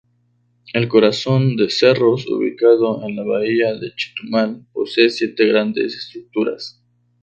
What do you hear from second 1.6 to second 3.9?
Cerros, ubicado en la bahía